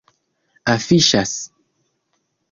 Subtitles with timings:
[0.73, 1.33] afiŝas